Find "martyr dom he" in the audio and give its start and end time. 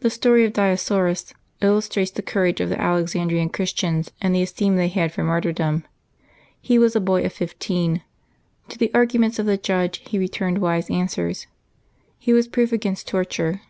5.22-6.78